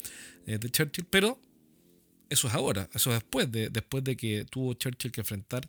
eh, 0.47 0.59
de 0.59 0.71
Churchill, 0.71 1.07
pero 1.09 1.39
eso 2.29 2.49
es 2.49 2.55
ahora, 2.55 2.89
eso 2.95 3.11
es 3.11 3.21
después 3.21 3.51
de, 3.51 3.71
después 3.71 4.05
de 4.05 4.17
que 4.17 4.45
tuvo 4.45 4.75
Churchill 4.75 5.11
que 5.11 5.23
enfrentar 5.23 5.69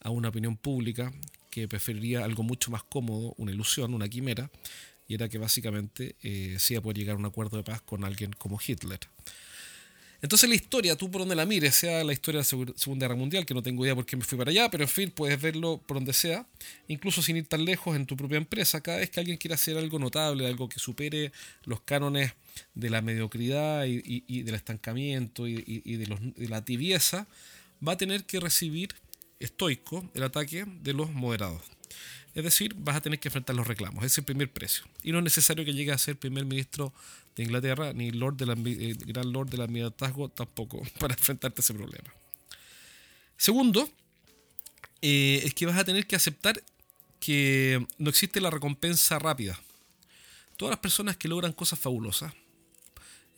a 0.00 0.10
una 0.10 0.28
opinión 0.28 0.56
pública 0.56 1.12
que 1.50 1.66
preferiría 1.68 2.24
algo 2.24 2.42
mucho 2.42 2.70
más 2.70 2.82
cómodo, 2.82 3.34
una 3.38 3.52
ilusión, 3.52 3.94
una 3.94 4.08
quimera, 4.08 4.50
y 5.06 5.14
era 5.14 5.28
que 5.28 5.38
básicamente 5.38 6.16
eh, 6.22 6.56
sí 6.58 6.74
iba 6.74 6.80
a 6.80 6.82
poder 6.82 6.98
llegar 6.98 7.16
a 7.16 7.18
un 7.18 7.26
acuerdo 7.26 7.56
de 7.56 7.62
paz 7.62 7.80
con 7.82 8.04
alguien 8.04 8.32
como 8.32 8.58
Hitler. 8.64 9.00
Entonces 10.24 10.48
la 10.48 10.54
historia, 10.54 10.96
tú 10.96 11.10
por 11.10 11.20
donde 11.20 11.34
la 11.34 11.44
mires, 11.44 11.74
sea 11.74 12.02
la 12.02 12.14
historia 12.14 12.40
de 12.40 12.56
la 12.56 12.74
Segunda 12.78 13.04
Guerra 13.04 13.14
Mundial, 13.14 13.44
que 13.44 13.52
no 13.52 13.62
tengo 13.62 13.84
idea 13.84 13.94
por 13.94 14.06
qué 14.06 14.16
me 14.16 14.24
fui 14.24 14.38
para 14.38 14.50
allá, 14.50 14.70
pero 14.70 14.84
en 14.84 14.88
fin, 14.88 15.10
puedes 15.10 15.38
verlo 15.38 15.82
por 15.86 15.98
donde 15.98 16.14
sea, 16.14 16.46
incluso 16.88 17.20
sin 17.20 17.36
ir 17.36 17.46
tan 17.46 17.66
lejos 17.66 17.94
en 17.94 18.06
tu 18.06 18.16
propia 18.16 18.38
empresa. 18.38 18.80
Cada 18.80 18.96
vez 18.96 19.10
que 19.10 19.20
alguien 19.20 19.36
quiera 19.36 19.56
hacer 19.56 19.76
algo 19.76 19.98
notable, 19.98 20.46
algo 20.46 20.66
que 20.66 20.78
supere 20.78 21.30
los 21.66 21.82
cánones 21.82 22.32
de 22.74 22.88
la 22.88 23.02
mediocridad 23.02 23.84
y, 23.84 24.42
del 24.44 24.54
estancamiento 24.54 25.46
y, 25.46 25.56
de, 25.58 26.48
la 26.48 26.64
tibieza, 26.64 27.26
va 27.86 27.92
a 27.92 27.96
tener 27.98 28.24
que 28.24 28.40
recibir 28.40 28.94
estoico 29.40 30.08
el 30.14 30.22
ataque 30.22 30.64
de 30.80 30.94
los 30.94 31.12
moderados. 31.12 31.60
Es 32.34 32.42
decir, 32.42 32.74
vas 32.74 32.96
a 32.96 33.00
tener 33.00 33.20
que 33.20 33.28
enfrentar 33.28 33.54
los 33.54 33.66
reclamos. 33.66 33.98
Ese 33.98 34.06
es 34.06 34.18
el 34.18 34.24
primer 34.24 34.50
precio. 34.50 34.84
Y 35.02 35.12
no 35.12 35.18
es 35.18 35.24
necesario 35.24 35.64
que 35.64 35.72
llegue 35.72 35.92
a 35.92 35.98
ser 35.98 36.18
primer 36.18 36.44
ministro 36.44 36.92
de 37.36 37.44
Inglaterra, 37.44 37.92
ni 37.92 38.10
Lord 38.10 38.36
de 38.36 38.46
la, 38.46 38.54
eh, 38.54 38.96
gran 39.06 39.32
Lord 39.32 39.50
del 39.50 39.92
tampoco, 40.32 40.82
para 40.98 41.14
enfrentarte 41.14 41.60
a 41.60 41.62
ese 41.62 41.74
problema. 41.74 42.12
Segundo, 43.36 43.88
eh, 45.00 45.42
es 45.44 45.54
que 45.54 45.66
vas 45.66 45.78
a 45.78 45.84
tener 45.84 46.06
que 46.06 46.16
aceptar 46.16 46.62
que 47.20 47.86
no 47.98 48.10
existe 48.10 48.40
la 48.40 48.50
recompensa 48.50 49.18
rápida. 49.18 49.58
Todas 50.56 50.72
las 50.72 50.80
personas 50.80 51.16
que 51.16 51.28
logran 51.28 51.52
cosas 51.52 51.78
fabulosas 51.78 52.32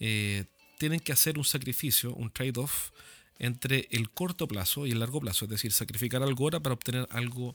eh, 0.01 0.45
tienen 0.79 1.01
que 1.01 1.13
hacer 1.13 1.39
un 1.39 1.45
sacrificio, 1.45 2.15
un 2.15 2.31
trade-off 2.31 2.91
entre 3.39 3.89
el 3.91 4.11
corto 4.11 4.49
plazo 4.49 4.87
y 4.87 4.93
el 4.93 5.01
largo 5.01 5.21
plazo, 5.21 5.45
es 5.45 5.51
decir, 5.51 5.73
sacrificar 5.73 6.23
algo 6.23 6.45
ahora 6.45 6.61
para 6.61 6.75
obtener 6.75 7.07
algo 7.11 7.55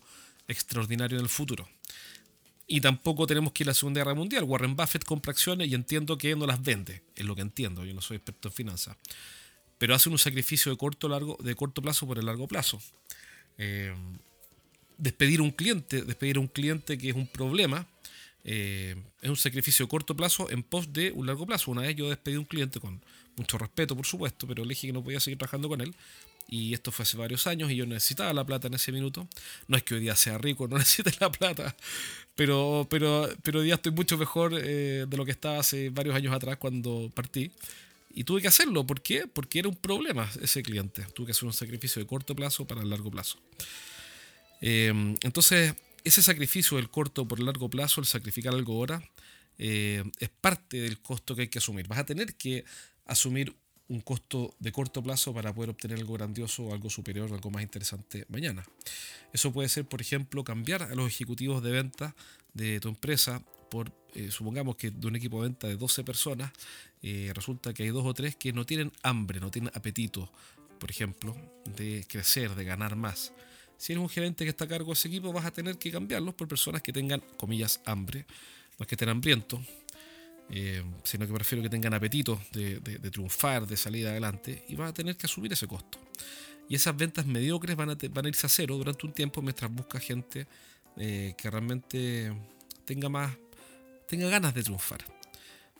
extraordinario 0.51 1.17
en 1.17 1.23
el 1.23 1.29
futuro. 1.29 1.67
Y 2.67 2.79
tampoco 2.79 3.27
tenemos 3.27 3.51
que 3.51 3.63
ir 3.63 3.67
a 3.67 3.71
la 3.71 3.73
Segunda 3.73 3.99
Guerra 3.99 4.13
Mundial. 4.13 4.43
Warren 4.43 4.75
Buffett 4.75 5.03
compra 5.03 5.31
acciones 5.31 5.67
y 5.67 5.75
entiendo 5.75 6.17
que 6.17 6.35
no 6.35 6.47
las 6.47 6.61
vende, 6.61 7.03
es 7.15 7.25
lo 7.25 7.35
que 7.35 7.41
entiendo, 7.41 7.83
yo 7.83 7.93
no 7.93 8.01
soy 8.01 8.17
experto 8.17 8.47
en 8.47 8.53
finanzas. 8.53 8.95
Pero 9.77 9.95
hace 9.95 10.09
un 10.09 10.17
sacrificio 10.17 10.71
de 10.71 10.77
corto, 10.77 11.09
largo, 11.09 11.37
de 11.43 11.55
corto 11.55 11.81
plazo 11.81 12.07
por 12.07 12.17
el 12.19 12.25
largo 12.25 12.47
plazo. 12.47 12.81
Eh, 13.57 13.93
despedir 14.97 15.41
un 15.41 15.51
cliente, 15.51 16.03
despedir 16.03 16.37
a 16.37 16.39
un 16.39 16.47
cliente 16.47 16.97
que 16.97 17.09
es 17.09 17.15
un 17.15 17.27
problema, 17.27 17.87
eh, 18.43 18.95
es 19.21 19.29
un 19.29 19.35
sacrificio 19.35 19.85
de 19.85 19.89
corto 19.89 20.15
plazo 20.15 20.49
en 20.49 20.63
pos 20.63 20.93
de 20.93 21.11
un 21.11 21.25
largo 21.25 21.45
plazo. 21.45 21.71
Una 21.71 21.81
vez 21.81 21.95
yo 21.95 22.09
despedí 22.09 22.35
a 22.35 22.39
un 22.39 22.45
cliente 22.45 22.79
con 22.79 23.03
mucho 23.35 23.57
respeto, 23.57 23.95
por 23.95 24.05
supuesto, 24.05 24.47
pero 24.47 24.63
le 24.63 24.69
dije 24.69 24.87
que 24.87 24.93
no 24.93 25.03
podía 25.03 25.19
seguir 25.19 25.37
trabajando 25.37 25.67
con 25.67 25.81
él. 25.81 25.95
Y 26.47 26.73
esto 26.73 26.91
fue 26.91 27.03
hace 27.03 27.17
varios 27.17 27.47
años 27.47 27.71
y 27.71 27.75
yo 27.75 27.85
necesitaba 27.85 28.33
la 28.33 28.45
plata 28.45 28.67
en 28.67 28.73
ese 28.73 28.91
minuto. 28.91 29.27
No 29.67 29.77
es 29.77 29.83
que 29.83 29.95
hoy 29.95 30.01
día 30.01 30.15
sea 30.15 30.37
rico, 30.37 30.67
no 30.67 30.77
necesite 30.79 31.11
la 31.19 31.31
plata, 31.31 31.75
pero, 32.35 32.87
pero, 32.89 33.29
pero 33.43 33.59
hoy 33.59 33.65
día 33.65 33.75
estoy 33.75 33.91
mucho 33.91 34.17
mejor 34.17 34.53
eh, 34.55 35.05
de 35.07 35.17
lo 35.17 35.25
que 35.25 35.31
estaba 35.31 35.59
hace 35.59 35.89
varios 35.89 36.15
años 36.15 36.33
atrás 36.33 36.57
cuando 36.57 37.09
partí. 37.13 37.51
Y 38.13 38.25
tuve 38.25 38.41
que 38.41 38.49
hacerlo. 38.49 38.85
¿Por 38.85 39.01
qué? 39.01 39.25
Porque 39.27 39.59
era 39.59 39.69
un 39.69 39.75
problema 39.75 40.29
ese 40.41 40.61
cliente. 40.61 41.05
Tuve 41.13 41.27
que 41.27 41.31
hacer 41.31 41.45
un 41.45 41.53
sacrificio 41.53 42.01
de 42.01 42.07
corto 42.07 42.35
plazo 42.35 42.67
para 42.67 42.81
el 42.81 42.89
largo 42.89 43.09
plazo. 43.09 43.37
Eh, 44.59 45.15
entonces, 45.23 45.75
ese 46.03 46.21
sacrificio 46.21 46.77
del 46.77 46.89
corto 46.89 47.27
por 47.27 47.39
el 47.39 47.45
largo 47.45 47.69
plazo, 47.69 48.01
el 48.01 48.07
sacrificar 48.07 48.53
algo 48.53 48.73
ahora, 48.73 49.01
eh, 49.57 50.03
es 50.19 50.29
parte 50.29 50.77
del 50.77 50.99
costo 50.99 51.35
que 51.35 51.43
hay 51.43 51.47
que 51.47 51.59
asumir. 51.59 51.87
Vas 51.87 51.99
a 51.99 52.05
tener 52.05 52.35
que 52.35 52.65
asumir 53.05 53.55
un 53.91 53.99
costo 53.99 54.55
de 54.59 54.71
corto 54.71 55.03
plazo 55.03 55.33
para 55.33 55.53
poder 55.53 55.71
obtener 55.71 55.97
algo 55.99 56.13
grandioso 56.13 56.71
algo 56.71 56.89
superior, 56.89 57.31
algo 57.31 57.51
más 57.51 57.61
interesante 57.61 58.25
mañana. 58.29 58.63
Eso 59.33 59.51
puede 59.51 59.67
ser, 59.67 59.85
por 59.85 59.99
ejemplo, 59.99 60.45
cambiar 60.45 60.83
a 60.83 60.95
los 60.95 61.07
ejecutivos 61.07 61.61
de 61.61 61.71
venta 61.71 62.15
de 62.53 62.79
tu 62.79 62.87
empresa 62.87 63.43
por, 63.69 63.91
eh, 64.15 64.31
supongamos 64.31 64.77
que 64.77 64.91
de 64.91 65.07
un 65.07 65.15
equipo 65.17 65.41
de 65.41 65.49
venta 65.49 65.67
de 65.67 65.75
12 65.75 66.05
personas, 66.05 66.51
eh, 67.03 67.31
resulta 67.33 67.73
que 67.73 67.83
hay 67.83 67.89
dos 67.89 68.05
o 68.05 68.13
tres 68.13 68.35
que 68.37 68.53
no 68.53 68.65
tienen 68.65 68.93
hambre, 69.03 69.41
no 69.41 69.51
tienen 69.51 69.71
apetito, 69.73 70.31
por 70.79 70.89
ejemplo, 70.89 71.35
de 71.75 72.05
crecer, 72.07 72.55
de 72.55 72.63
ganar 72.63 72.95
más. 72.95 73.33
Si 73.77 73.91
eres 73.91 74.01
un 74.01 74.09
gerente 74.09 74.45
que 74.45 74.51
está 74.51 74.65
a 74.65 74.67
cargo 74.69 74.87
de 74.87 74.93
ese 74.93 75.09
equipo, 75.09 75.33
vas 75.33 75.45
a 75.45 75.51
tener 75.51 75.77
que 75.77 75.91
cambiarlos 75.91 76.33
por 76.33 76.47
personas 76.47 76.81
que 76.81 76.93
tengan, 76.93 77.21
comillas, 77.35 77.81
hambre, 77.85 78.25
no 78.77 78.83
es 78.83 78.87
que 78.87 78.95
estén 78.95 79.09
hambrientos, 79.09 79.59
eh, 80.53 80.83
sino 81.03 81.25
que 81.25 81.33
prefiero 81.33 81.63
que 81.63 81.69
tengan 81.69 81.93
apetito 81.93 82.41
de, 82.51 82.79
triunfar, 83.09 83.65
de 83.65 83.77
salir 83.77 84.05
adelante, 84.07 84.65
y 84.67 84.75
vas 84.75 84.89
a 84.89 84.93
tener 84.93 85.15
que 85.15 85.25
asumir 85.25 85.53
ese 85.53 85.65
costo. 85.65 85.97
Y 86.67 86.75
esas 86.75 86.95
ventas 86.95 87.25
mediocres 87.25 87.75
van 87.75 87.91
a, 87.91 87.97
van 88.09 88.25
a 88.25 88.29
irse 88.29 88.45
a 88.45 88.49
cero 88.49 88.77
durante 88.77 89.05
un 89.05 89.13
tiempo 89.13 89.41
mientras 89.41 89.73
busca 89.73 89.99
gente 89.99 90.47
eh, 90.97 91.33
que 91.37 91.49
realmente 91.49 92.33
tenga 92.85 93.07
más, 93.07 93.35
tenga 94.07 94.27
ganas 94.27 94.53
de 94.53 94.63
triunfar. 94.63 95.03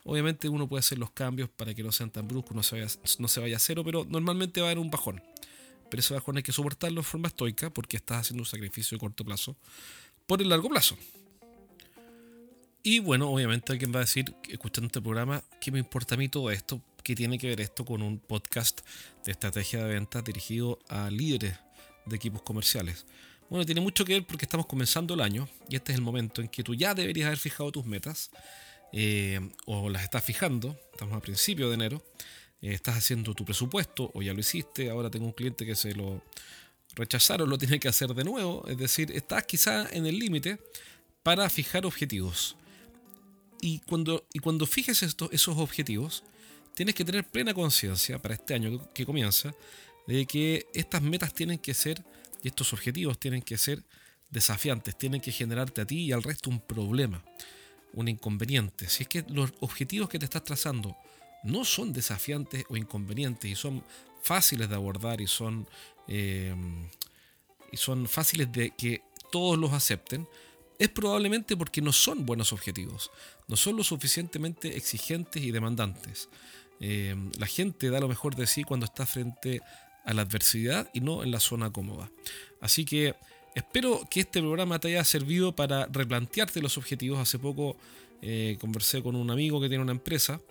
Obviamente 0.04 0.50
uno 0.50 0.68
puede 0.68 0.80
hacer 0.80 0.98
los 0.98 1.12
cambios 1.12 1.50
para 1.50 1.74
que 1.74 1.84
no 1.84 1.92
sean 1.92 2.10
tan 2.10 2.28
bruscos, 2.28 2.56
no 2.56 2.64
se 2.64 2.80
vaya, 2.80 2.92
no 3.20 3.28
se 3.28 3.40
vaya 3.40 3.58
a 3.58 3.60
cero, 3.60 3.84
pero 3.84 4.06
normalmente 4.06 4.62
va 4.62 4.68
a 4.68 4.70
haber 4.72 4.80
un 4.80 4.90
bajón. 4.90 5.22
Pero 5.90 6.00
ese 6.00 6.14
bajón 6.14 6.38
hay 6.38 6.44
que 6.44 6.54
soportarlo 6.54 7.02
de 7.02 7.08
forma 7.08 7.28
estoica 7.28 7.70
porque 7.70 7.98
estás 7.98 8.22
haciendo 8.22 8.42
un 8.42 8.48
sacrificio 8.48 8.96
de 8.96 9.00
corto 9.00 9.26
plazo 9.26 9.58
por 10.26 10.42
el 10.42 10.48
largo 10.48 10.70
plazo. 10.70 10.98
Y 12.84 12.98
bueno, 12.98 13.30
obviamente 13.30 13.72
alguien 13.72 13.94
va 13.94 13.98
a 13.98 14.02
decir, 14.02 14.34
escuchando 14.50 14.88
este 14.88 15.02
programa, 15.02 15.44
¿qué 15.60 15.72
me 15.72 15.78
importa 15.78 16.16
a 16.16 16.18
mí 16.18 16.30
todo 16.30 16.50
esto? 16.50 16.82
¿Qué 17.04 17.16
tiene 17.16 17.38
que 17.38 17.48
ver 17.48 17.62
esto 17.62 17.86
con 17.86 18.02
un 18.02 18.18
podcast 18.18 18.82
de 19.24 19.32
estrategia 19.32 19.84
de 19.84 19.94
ventas 19.94 20.24
dirigido 20.24 20.80
a 20.90 21.12
líderes 21.12 21.60
de 22.08 22.16
equipos 22.16 22.42
comerciales? 22.42 23.06
Bueno, 23.52 23.68
tiene 23.68 23.82
mucho 23.82 24.04
que 24.04 24.14
ver 24.14 24.26
porque 24.26 24.46
estamos 24.46 24.66
comenzando 24.66 25.14
el 25.14 25.22
año 25.22 25.48
y 25.70 25.76
este 25.76 25.92
es 25.92 26.00
el 26.00 26.04
momento 26.04 26.42
en 26.42 26.48
que 26.48 26.64
tú 26.64 26.74
ya 26.74 26.96
deberías 26.96 27.28
haber 27.28 27.38
fijado 27.38 27.72
tus 27.72 27.86
metas 27.86 28.32
eh, 28.94 29.40
o 29.68 29.88
las 29.90 30.02
estás 30.02 30.24
fijando, 30.24 30.76
estamos 30.92 31.16
a 31.16 31.20
principio 31.20 31.68
de 31.68 31.76
enero, 31.76 32.04
eh, 32.62 32.74
estás 32.74 32.98
haciendo 32.98 33.36
tu 33.36 33.46
presupuesto 33.46 34.10
o 34.16 34.24
ya 34.24 34.34
lo 34.34 34.40
hiciste, 34.40 34.90
ahora 34.90 35.12
tengo 35.12 35.28
un 35.28 35.34
cliente 35.34 35.68
que 35.68 35.76
se 35.76 35.94
lo 35.94 36.24
rechazaron, 36.96 37.48
lo 37.48 37.60
tiene 37.60 37.80
que 37.80 37.90
hacer 37.90 38.16
de 38.16 38.24
nuevo, 38.24 38.66
es 38.68 38.78
decir, 38.78 39.12
estás 39.12 39.44
quizá 39.44 39.88
en 39.92 40.08
el 40.08 40.18
límite 40.18 40.58
para 41.22 41.48
fijar 41.48 41.86
objetivos. 41.86 42.56
Y 43.62 43.80
cuando, 43.80 44.26
y 44.34 44.40
cuando 44.40 44.66
fijes 44.66 45.04
esos 45.04 45.58
objetivos, 45.58 46.24
tienes 46.74 46.96
que 46.96 47.06
tener 47.06 47.28
plena 47.28 47.54
conciencia 47.54 48.20
para 48.20 48.34
este 48.34 48.56
año 48.56 48.92
que 48.94 49.06
comienza 49.06 49.54
de 50.08 50.26
que 50.26 50.66
estas 50.74 51.02
metas 51.02 51.34
tienen 51.34 51.60
que 51.60 51.74
ser 51.74 52.04
y 52.42 52.48
estos 52.48 52.74
objetivos 52.74 53.20
tienen 53.20 53.44
que 53.44 53.58
ser 53.58 53.84
desafiantes, 54.32 54.98
tienen 54.98 55.22
que 55.22 55.32
generarte 55.32 55.82
a 55.82 55.86
ti 55.86 56.06
y 56.06 56.12
al 56.12 56.24
resto 56.24 56.50
un 56.50 56.60
problema, 56.60 57.24
un 57.94 58.08
inconveniente. 58.08 58.90
Si 58.90 59.04
es 59.04 59.10
que 59.10 59.24
los 59.30 59.54
objetivos 59.60 60.10
que 60.10 60.18
te 60.18 60.26
estás 60.26 60.44
trazando 60.44 60.98
no 61.44 61.66
son 61.66 61.94
desafiantes 61.94 62.66
o 62.70 62.78
inconvenientes 62.78 63.52
y 63.52 63.56
son 63.56 63.84
fáciles 64.24 64.70
de 64.70 64.76
abordar 64.76 65.22
y 65.22 65.28
son, 65.28 65.68
eh, 66.08 66.56
y 67.72 67.78
son 67.78 68.08
fáciles 68.08 68.52
de 68.52 68.72
que 68.72 69.04
todos 69.32 69.58
los 69.58 69.74
acepten, 69.74 70.28
es 70.82 70.90
probablemente 70.90 71.56
porque 71.56 71.80
no 71.80 71.94
son 71.94 72.26
buenos 72.26 72.52
objetivos, 72.54 73.12
no 73.48 73.56
son 73.56 73.78
lo 73.78 73.84
suficientemente 73.84 74.76
exigentes 74.76 75.44
y 75.44 75.52
demandantes. 75.52 76.28
Eh, 76.80 77.16
la 77.38 77.46
gente 77.46 77.92
da 77.92 78.00
lo 78.00 78.08
mejor 78.08 78.36
de 78.36 78.48
sí 78.48 78.64
cuando 78.64 78.88
está 78.88 79.06
frente 79.06 79.62
a 80.06 80.14
la 80.16 80.24
adversidad 80.24 80.90
y 80.92 81.02
no 81.02 81.22
en 81.22 81.30
la 81.30 81.40
zona 81.40 81.72
cómoda. 81.72 82.10
Así 82.62 82.84
que 82.84 83.14
espero 83.54 84.08
que 84.10 84.22
este 84.22 84.40
programa 84.40 84.80
te 84.80 84.88
haya 84.88 85.04
servido 85.04 85.56
para 85.56 85.86
replantearte 85.86 86.64
los 86.64 86.80
objetivos. 86.80 87.20
Hace 87.20 87.38
poco 87.38 87.78
eh, 88.24 88.58
conversé 88.60 89.04
con 89.04 89.16
un 89.16 89.30
amigo 89.30 89.62
que 89.62 89.70
tiene 89.70 89.84
una 89.84 89.92
empresa 89.92 90.42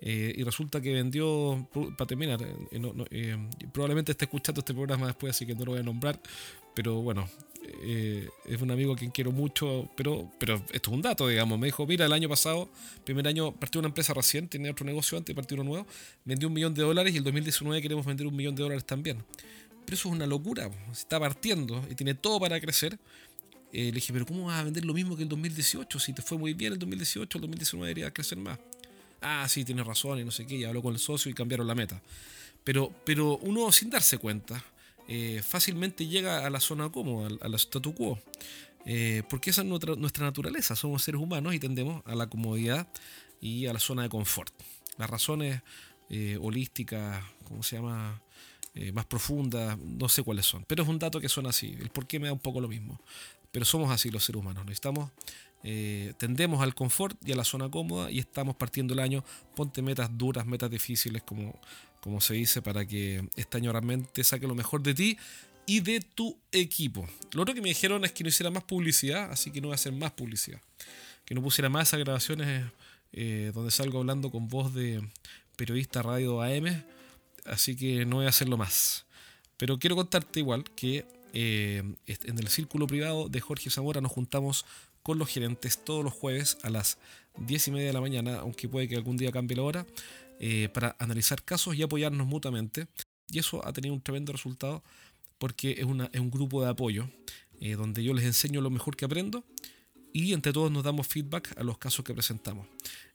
eh, 0.00 0.32
y 0.34 0.42
resulta 0.44 0.80
que 0.80 0.94
vendió, 0.94 1.68
para 1.98 2.06
terminar, 2.06 2.40
probablemente 3.70 4.12
esté 4.12 4.24
escuchando 4.24 4.60
este 4.60 4.72
programa 4.72 5.08
después, 5.08 5.36
así 5.36 5.44
que 5.44 5.54
no 5.54 5.66
lo 5.66 5.72
voy 5.72 5.80
a 5.80 5.84
nombrar, 5.84 6.18
pero 6.74 6.96
bueno, 6.96 7.28
eh, 7.82 8.28
es 8.46 8.60
un 8.60 8.70
amigo 8.70 8.92
a 8.92 8.96
quien 8.96 9.10
quiero 9.10 9.32
mucho, 9.32 9.88
pero, 9.96 10.30
pero 10.38 10.56
esto 10.72 10.90
es 10.90 10.94
un 10.94 11.02
dato, 11.02 11.28
digamos. 11.28 11.58
Me 11.58 11.66
dijo, 11.66 11.86
mira, 11.86 12.06
el 12.06 12.12
año 12.12 12.28
pasado, 12.28 12.68
primer 13.04 13.26
año, 13.26 13.52
partió 13.52 13.78
una 13.78 13.88
empresa 13.88 14.12
recién, 14.14 14.48
tenía 14.48 14.70
otro 14.70 14.84
negocio 14.84 15.16
antes, 15.16 15.34
partió 15.34 15.54
uno 15.56 15.64
nuevo, 15.64 15.86
vendió 16.24 16.48
un 16.48 16.54
millón 16.54 16.74
de 16.74 16.82
dólares 16.82 17.14
y 17.14 17.18
el 17.18 17.24
2019 17.24 17.80
queremos 17.80 18.04
vender 18.04 18.26
un 18.26 18.36
millón 18.36 18.54
de 18.54 18.62
dólares 18.62 18.84
también. 18.84 19.24
Pero 19.84 19.94
eso 19.94 20.08
es 20.08 20.14
una 20.14 20.26
locura, 20.26 20.70
se 20.92 21.00
está 21.00 21.20
partiendo 21.20 21.84
y 21.90 21.94
tiene 21.94 22.14
todo 22.14 22.40
para 22.40 22.60
crecer. 22.60 22.98
Eh, 23.72 23.86
le 23.86 23.92
dije, 23.92 24.12
pero 24.12 24.24
¿cómo 24.24 24.46
vas 24.46 24.60
a 24.60 24.64
vender 24.64 24.84
lo 24.84 24.94
mismo 24.94 25.16
que 25.16 25.24
el 25.24 25.28
2018? 25.28 25.98
Si 25.98 26.12
te 26.12 26.22
fue 26.22 26.38
muy 26.38 26.54
bien 26.54 26.72
el 26.74 26.78
2018, 26.78 27.38
el 27.38 27.42
2019 27.42 27.88
debería 27.88 28.12
crecer 28.12 28.38
más. 28.38 28.58
Ah, 29.20 29.46
sí, 29.48 29.64
tienes 29.64 29.86
razón 29.86 30.20
y 30.20 30.24
no 30.24 30.30
sé 30.30 30.46
qué, 30.46 30.56
y 30.56 30.64
habló 30.64 30.82
con 30.82 30.92
el 30.92 31.00
socio 31.00 31.30
y 31.30 31.34
cambiaron 31.34 31.66
la 31.66 31.74
meta. 31.74 32.00
Pero, 32.62 32.92
pero 33.04 33.36
uno 33.38 33.70
sin 33.72 33.90
darse 33.90 34.18
cuenta, 34.18 34.62
eh, 35.06 35.42
fácilmente 35.42 36.06
llega 36.06 36.46
a 36.46 36.50
la 36.50 36.60
zona 36.60 36.90
cómoda, 36.90 37.28
a 37.40 37.48
la 37.48 37.56
statu 37.56 37.94
quo. 37.94 38.18
Eh, 38.86 39.22
porque 39.30 39.50
esa 39.50 39.62
es 39.62 39.66
nuestra, 39.66 40.24
naturaleza, 40.24 40.76
somos 40.76 41.02
seres 41.02 41.20
humanos 41.20 41.54
y 41.54 41.58
tendemos 41.58 42.02
a 42.06 42.14
la 42.14 42.26
comodidad 42.28 42.86
y 43.40 43.66
a 43.66 43.72
la 43.72 43.80
zona 43.80 44.02
de 44.02 44.08
confort. 44.08 44.52
Las 44.98 45.08
razones 45.08 45.62
eh, 46.10 46.38
holísticas, 46.40 47.24
¿cómo 47.44 47.62
se 47.62 47.76
llama? 47.76 48.20
más 48.92 49.06
profundas, 49.06 49.78
no 49.78 50.08
sé 50.08 50.24
cuáles 50.24 50.46
son, 50.46 50.64
pero 50.64 50.82
es 50.82 50.88
un 50.88 50.98
dato 50.98 51.20
que 51.20 51.28
son 51.28 51.46
así, 51.46 51.76
el 51.80 51.90
por 51.90 52.08
qué 52.08 52.18
me 52.18 52.26
da 52.26 52.32
un 52.32 52.40
poco 52.40 52.60
lo 52.60 52.66
mismo. 52.66 53.00
Pero 53.52 53.64
somos 53.64 53.88
así 53.92 54.10
los 54.10 54.24
seres 54.24 54.40
humanos, 54.40 54.64
necesitamos, 54.64 55.12
tendemos 56.18 56.60
al 56.60 56.74
confort 56.74 57.16
y 57.24 57.30
a 57.30 57.36
la 57.36 57.44
zona 57.44 57.70
cómoda 57.70 58.10
y 58.10 58.18
estamos 58.18 58.56
partiendo 58.56 58.92
el 58.92 58.98
año, 58.98 59.24
ponte 59.54 59.80
metas 59.80 60.10
duras, 60.18 60.44
metas 60.44 60.72
difíciles 60.72 61.22
como 61.22 61.56
como 62.04 62.20
se 62.20 62.34
dice, 62.34 62.60
para 62.60 62.84
que 62.84 63.26
este 63.34 63.56
año 63.56 63.72
realmente 63.72 64.22
saque 64.24 64.46
lo 64.46 64.54
mejor 64.54 64.82
de 64.82 64.92
ti 64.92 65.16
y 65.64 65.80
de 65.80 66.02
tu 66.02 66.38
equipo. 66.52 67.08
Lo 67.32 67.40
otro 67.40 67.54
que 67.54 67.62
me 67.62 67.70
dijeron 67.70 68.04
es 68.04 68.12
que 68.12 68.22
no 68.22 68.28
hiciera 68.28 68.50
más 68.50 68.64
publicidad, 68.64 69.32
así 69.32 69.50
que 69.50 69.62
no 69.62 69.68
voy 69.68 69.72
a 69.72 69.76
hacer 69.76 69.94
más 69.94 70.10
publicidad. 70.10 70.60
Que 71.24 71.34
no 71.34 71.40
pusiera 71.42 71.70
más 71.70 71.88
esas 71.88 72.00
grabaciones 72.00 72.70
eh, 73.14 73.52
donde 73.54 73.70
salgo 73.70 74.00
hablando 74.00 74.30
con 74.30 74.48
voz 74.48 74.74
de 74.74 75.02
periodista 75.56 76.02
radio 76.02 76.42
AM, 76.42 76.84
así 77.46 77.74
que 77.74 78.04
no 78.04 78.16
voy 78.16 78.26
a 78.26 78.28
hacerlo 78.28 78.58
más. 78.58 79.06
Pero 79.56 79.78
quiero 79.78 79.96
contarte 79.96 80.40
igual 80.40 80.64
que 80.76 81.06
eh, 81.32 81.82
en 82.06 82.38
el 82.38 82.48
círculo 82.48 82.86
privado 82.86 83.30
de 83.30 83.40
Jorge 83.40 83.70
Zamora 83.70 84.02
nos 84.02 84.12
juntamos 84.12 84.66
con 85.02 85.18
los 85.18 85.30
gerentes 85.30 85.82
todos 85.82 86.04
los 86.04 86.12
jueves 86.12 86.58
a 86.64 86.68
las 86.68 86.98
10 87.38 87.68
y 87.68 87.70
media 87.70 87.86
de 87.86 87.92
la 87.94 88.02
mañana, 88.02 88.40
aunque 88.40 88.68
puede 88.68 88.88
que 88.88 88.96
algún 88.96 89.16
día 89.16 89.32
cambie 89.32 89.56
la 89.56 89.62
hora, 89.62 89.86
eh, 90.40 90.68
para 90.72 90.96
analizar 90.98 91.42
casos 91.42 91.74
y 91.74 91.82
apoyarnos 91.82 92.26
mutuamente. 92.26 92.86
Y 93.30 93.38
eso 93.38 93.66
ha 93.66 93.72
tenido 93.72 93.94
un 93.94 94.02
tremendo 94.02 94.32
resultado 94.32 94.82
porque 95.38 95.72
es, 95.72 95.86
es 96.12 96.20
un 96.20 96.30
grupo 96.30 96.62
de 96.62 96.70
apoyo 96.70 97.08
eh, 97.60 97.74
donde 97.74 98.02
yo 98.02 98.14
les 98.14 98.24
enseño 98.24 98.60
lo 98.60 98.70
mejor 98.70 98.96
que 98.96 99.04
aprendo 99.04 99.44
y 100.12 100.32
entre 100.32 100.52
todos 100.52 100.70
nos 100.70 100.84
damos 100.84 101.08
feedback 101.08 101.58
a 101.58 101.64
los 101.64 101.78
casos 101.78 102.04
que 102.04 102.14
presentamos. 102.14 102.66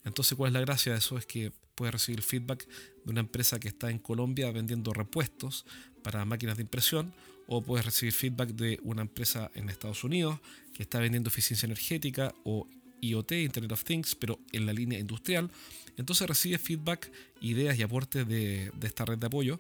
Entonces, 0.04 0.38
¿cuál 0.38 0.50
es 0.50 0.54
la 0.54 0.62
gracia 0.62 0.92
de 0.92 0.98
eso? 0.98 1.18
Es 1.18 1.26
que 1.26 1.52
puedes 1.76 1.94
recibir 1.94 2.22
feedback 2.22 2.68
de 2.68 3.12
una 3.12 3.22
empresa 3.22 3.60
que 3.60 3.70
está 3.70 3.90
en 3.90 4.00
Colombia 4.00 4.52
vendiendo 4.52 4.94
repuestos 4.94 5.66
para 6.04 6.26
máquinas 6.26 6.58
de 6.58 6.64
impresión 6.64 7.14
o 7.48 7.62
puedes 7.62 7.86
recibir 7.86 8.14
feedback 8.14 8.50
de 8.50 8.80
una 8.84 9.02
empresa 9.02 9.50
en 9.56 9.70
Estados 9.70 10.04
Unidos 10.04 10.40
que 10.74 10.84
está 10.84 11.00
vendiendo 11.00 11.30
eficiencia 11.30 11.66
energética 11.66 12.34
o 12.44 12.68
IoT, 13.02 13.32
Internet 13.34 13.72
of 13.72 13.84
Things, 13.84 14.16
pero 14.16 14.40
en 14.52 14.66
la 14.66 14.74
línea 14.74 15.00
industrial. 15.00 15.50
Entonces 15.98 16.28
recibes 16.28 16.62
feedback, 16.62 17.12
ideas 17.42 17.78
y 17.78 17.84
aportes 17.84 18.28
de, 18.28 18.72
esta 18.82 19.06
red 19.06 19.18
de 19.18 19.28
apoyo, 19.28 19.60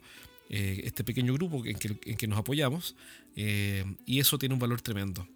eh, 0.49 0.81
este 0.85 1.03
pequeño 1.03 1.33
grupo 1.33 1.63
en 1.65 1.77
que, 1.77 2.27
nos 2.27 2.39
apoyamos, 2.39 2.95
eh, 3.35 3.83
y 4.05 4.19
eso 4.19 4.37
tiene 4.37 4.53
un 4.53 4.59
valor 4.59 4.81
tremendo. 4.81 5.27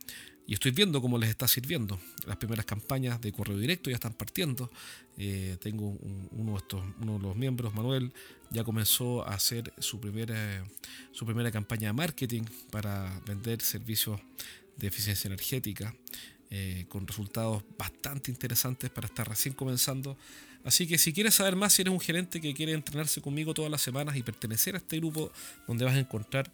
Y 0.45 0.53
estoy 0.53 0.71
viendo 0.71 1.01
cómo 1.01 1.17
les 1.17 1.29
está 1.29 1.47
sirviendo. 1.47 1.99
Las 2.25 2.35
primeras 2.37 2.65
campañas 2.65 3.21
de 3.21 3.31
correo 3.31 3.57
directo 3.57 3.89
ya 3.89 3.95
están 3.95 4.13
partiendo. 4.13 4.69
Eh, 5.17 5.57
tengo 5.61 5.97
uno, 6.31 6.53
de 6.53 6.57
estos, 6.57 6.83
uno 7.01 7.13
de 7.13 7.19
los 7.19 7.35
miembros, 7.35 7.73
Manuel, 7.73 8.11
ya 8.49 8.63
comenzó 8.63 9.25
a 9.25 9.35
hacer 9.35 9.73
su 9.79 10.01
primera, 10.01 10.65
su 11.11 11.25
primera 11.25 11.49
campaña 11.51 11.87
de 11.87 11.93
marketing 11.93 12.43
para 12.71 13.21
vender 13.25 13.61
servicios 13.61 14.19
de 14.77 14.87
eficiencia 14.87 15.29
energética. 15.29 15.95
Eh, 16.55 16.85
con 16.87 17.07
resultados 17.07 17.63
bastante 17.79 18.29
interesantes 18.29 18.91
para 18.91 19.07
estar 19.07 19.27
recién 19.27 19.55
comenzando. 19.55 20.15
Así 20.63 20.85
que 20.85 20.99
si 20.99 21.11
quieres 21.11 21.33
saber 21.33 21.55
más, 21.55 21.73
si 21.73 21.81
eres 21.81 21.91
un 21.91 21.99
gerente 21.99 22.39
que 22.39 22.53
quiere 22.53 22.73
entrenarse 22.73 23.21
conmigo 23.21 23.55
todas 23.55 23.71
las 23.71 23.81
semanas 23.81 24.15
y 24.17 24.21
pertenecer 24.21 24.75
a 24.75 24.77
este 24.77 24.97
grupo 24.97 25.31
donde 25.67 25.83
vas 25.83 25.95
a 25.95 25.99
encontrar 25.99 26.51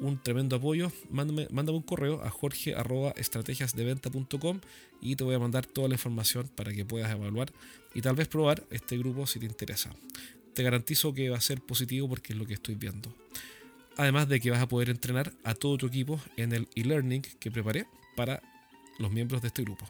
un 0.00 0.20
tremendo 0.20 0.56
apoyo, 0.56 0.90
mándame, 1.10 1.46
un 1.48 1.82
correo 1.82 2.24
a 2.24 2.30
jorge.estrategiasdeventa.com 2.30 4.60
y 5.00 5.14
te 5.14 5.22
voy 5.22 5.36
a 5.36 5.38
mandar 5.38 5.64
toda 5.64 5.86
la 5.86 5.94
información 5.94 6.50
para 6.56 6.72
que 6.72 6.84
puedas 6.84 7.12
evaluar 7.12 7.52
y 7.94 8.02
tal 8.02 8.16
vez 8.16 8.26
probar 8.26 8.64
este 8.72 8.98
grupo 8.98 9.28
si 9.28 9.38
te 9.38 9.46
interesa. 9.46 9.94
Te 10.54 10.64
garantizo 10.64 11.14
que 11.14 11.30
va 11.30 11.36
a 11.36 11.40
ser 11.40 11.60
positivo 11.60 12.08
porque 12.08 12.32
es 12.32 12.38
lo 12.40 12.46
que 12.46 12.54
estoy 12.54 12.74
viendo. 12.74 13.14
Además 13.96 14.28
de 14.28 14.40
que 14.40 14.50
vas 14.50 14.60
a 14.60 14.66
poder 14.66 14.90
entrenar 14.90 15.32
a 15.44 15.54
todo 15.54 15.78
tu 15.78 15.86
equipo 15.86 16.20
en 16.36 16.52
el 16.52 16.66
e-learning 16.74 17.22
que 17.22 17.52
preparé 17.52 17.86
para 18.16 18.42
los 18.98 19.10
miembros 19.10 19.42
de 19.42 19.48
este 19.48 19.62
grupo. 19.62 19.86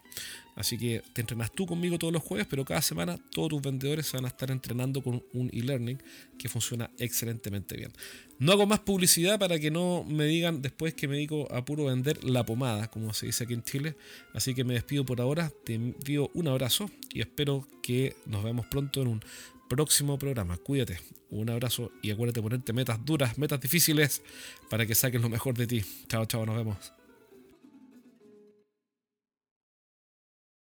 Así 0.54 0.78
que 0.78 1.02
te 1.12 1.20
entrenas 1.20 1.52
tú 1.52 1.66
conmigo 1.66 1.98
todos 1.98 2.12
los 2.12 2.22
jueves, 2.22 2.46
pero 2.48 2.64
cada 2.64 2.80
semana 2.80 3.18
todos 3.30 3.50
tus 3.50 3.62
vendedores 3.62 4.10
van 4.12 4.24
a 4.24 4.28
estar 4.28 4.50
entrenando 4.50 5.02
con 5.02 5.22
un 5.34 5.50
e-learning 5.52 6.02
que 6.38 6.48
funciona 6.48 6.90
excelentemente 6.98 7.76
bien. 7.76 7.92
No 8.38 8.52
hago 8.52 8.66
más 8.66 8.80
publicidad 8.80 9.38
para 9.38 9.58
que 9.58 9.70
no 9.70 10.04
me 10.08 10.24
digan 10.24 10.62
después 10.62 10.94
que 10.94 11.08
me 11.08 11.16
dedico 11.16 11.50
a 11.52 11.64
puro 11.64 11.84
vender 11.84 12.24
la 12.24 12.44
pomada, 12.44 12.90
como 12.90 13.12
se 13.12 13.26
dice 13.26 13.44
aquí 13.44 13.54
en 13.54 13.62
Chile. 13.62 13.96
Así 14.32 14.54
que 14.54 14.64
me 14.64 14.74
despido 14.74 15.04
por 15.04 15.20
ahora, 15.20 15.52
te 15.64 15.74
envío 15.74 16.30
un 16.34 16.48
abrazo 16.48 16.90
y 17.12 17.20
espero 17.20 17.68
que 17.82 18.16
nos 18.26 18.42
veamos 18.42 18.66
pronto 18.66 19.02
en 19.02 19.08
un 19.08 19.22
próximo 19.68 20.18
programa. 20.18 20.56
Cuídate, 20.56 21.00
un 21.30 21.50
abrazo 21.50 21.92
y 22.02 22.10
acuérdate 22.10 22.40
de 22.40 22.44
ponerte 22.44 22.72
metas 22.72 23.04
duras, 23.04 23.36
metas 23.36 23.60
difíciles 23.60 24.22
para 24.70 24.86
que 24.86 24.94
saques 24.94 25.20
lo 25.20 25.28
mejor 25.28 25.54
de 25.54 25.66
ti. 25.66 25.84
Chao, 26.08 26.24
chao, 26.24 26.46
nos 26.46 26.56
vemos. 26.56 26.95